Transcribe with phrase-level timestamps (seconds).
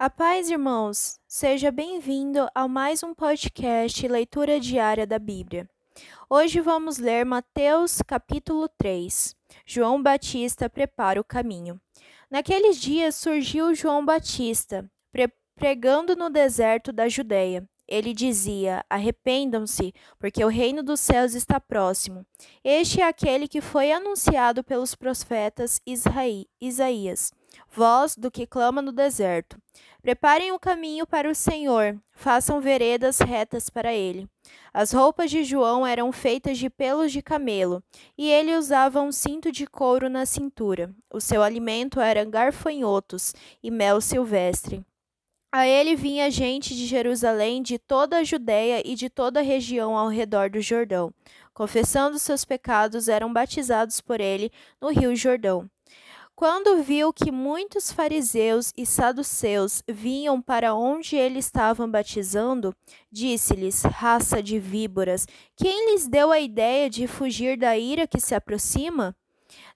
[0.00, 1.20] A paz, irmãos!
[1.28, 5.68] Seja bem-vindo a mais um podcast Leitura Diária da Bíblia.
[6.30, 9.36] Hoje vamos ler Mateus capítulo 3.
[9.66, 11.78] João Batista prepara o caminho.
[12.30, 14.90] Naqueles dias surgiu João Batista,
[15.54, 17.68] pregando no deserto da Judéia.
[17.86, 22.24] Ele dizia: Arrependam-se, porque o reino dos céus está próximo.
[22.64, 25.78] Este é aquele que foi anunciado pelos profetas
[26.58, 27.34] Isaías
[27.68, 29.59] voz do que clama no deserto.
[30.02, 34.26] Preparem o caminho para o Senhor, façam veredas retas para ele.
[34.72, 37.82] As roupas de João eram feitas de pelos de camelo,
[38.16, 40.94] e ele usava um cinto de couro na cintura.
[41.12, 44.82] O seu alimento era garfanhotos e mel silvestre.
[45.52, 49.98] A ele vinha gente de Jerusalém, de toda a Judéia e de toda a região
[49.98, 51.12] ao redor do Jordão.
[51.52, 55.68] Confessando seus pecados, eram batizados por ele no rio Jordão.
[56.40, 62.74] Quando viu que muitos fariseus e saduceus vinham para onde ele estava batizando,
[63.12, 68.34] disse-lhes: Raça de víboras, quem lhes deu a ideia de fugir da ira que se
[68.34, 69.14] aproxima?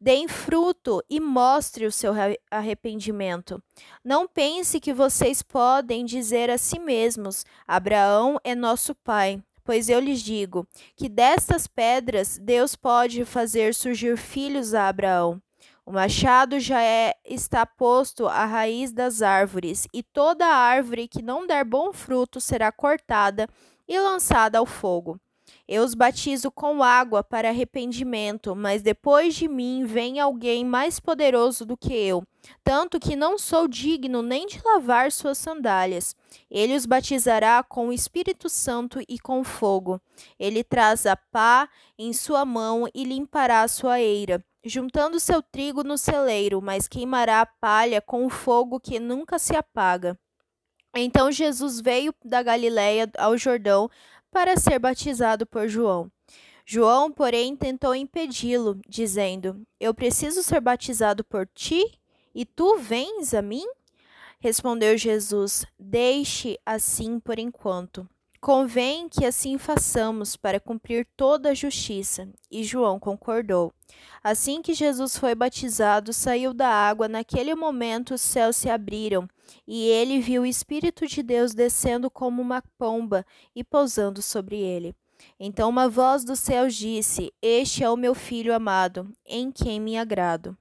[0.00, 2.12] Deem fruto e mostre o seu
[2.48, 3.60] arrependimento.
[4.04, 9.42] Não pense que vocês podem dizer a si mesmos: Abraão é nosso pai.
[9.64, 15.42] Pois eu lhes digo que destas pedras Deus pode fazer surgir filhos a Abraão.
[15.84, 21.44] O machado já é, está posto à raiz das árvores, e toda árvore que não
[21.44, 23.48] der bom fruto será cortada
[23.88, 25.20] e lançada ao fogo.
[25.66, 31.66] Eu os batizo com água para arrependimento, mas depois de mim vem alguém mais poderoso
[31.66, 32.22] do que eu,
[32.64, 36.16] tanto que não sou digno nem de lavar suas sandálias.
[36.50, 40.00] Ele os batizará com o Espírito Santo e com fogo.
[40.38, 41.68] Ele traz a pá
[41.98, 47.40] em sua mão e limpará a sua eira juntando seu trigo no celeiro, mas queimará
[47.40, 50.18] a palha com o fogo que nunca se apaga.
[50.94, 53.90] Então Jesus veio da Galiléia ao Jordão
[54.30, 56.10] para ser batizado por João.
[56.64, 61.98] João, porém, tentou impedi-lo, dizendo: Eu preciso ser batizado por ti,
[62.34, 63.66] e tu vens a mim?
[64.40, 68.08] Respondeu Jesus: Deixe assim por enquanto.
[68.40, 72.28] Convém que assim façamos para cumprir toda a justiça.
[72.50, 73.72] E João concordou.
[74.20, 79.28] Assim que Jesus foi batizado, saiu da água, naquele momento os céus se abriram,
[79.64, 84.92] e ele viu o Espírito de Deus descendo como uma pomba e pousando sobre ele.
[85.38, 89.96] Então uma voz dos céus disse: Este é o meu filho amado, em quem me
[89.96, 90.56] agrado.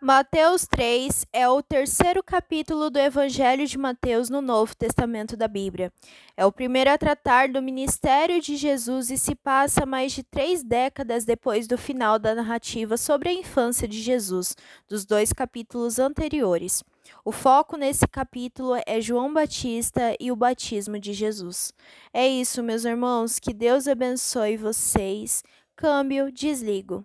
[0.00, 5.92] Mateus 3 é o terceiro capítulo do Evangelho de Mateus no Novo Testamento da Bíblia.
[6.36, 10.62] É o primeiro a tratar do ministério de Jesus e se passa mais de três
[10.62, 14.54] décadas depois do final da narrativa sobre a infância de Jesus,
[14.88, 16.84] dos dois capítulos anteriores.
[17.24, 21.72] O foco nesse capítulo é João Batista e o batismo de Jesus.
[22.12, 25.42] É isso, meus irmãos, que Deus abençoe vocês.
[25.74, 27.04] Câmbio, desligo.